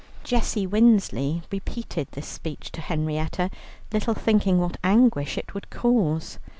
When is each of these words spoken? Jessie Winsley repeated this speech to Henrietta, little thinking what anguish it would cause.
Jessie 0.23 0.65
Winsley 0.65 1.43
repeated 1.51 2.07
this 2.09 2.25
speech 2.27 2.71
to 2.71 2.81
Henrietta, 2.81 3.51
little 3.93 4.15
thinking 4.15 4.57
what 4.57 4.77
anguish 4.83 5.37
it 5.37 5.53
would 5.53 5.69
cause. 5.69 6.39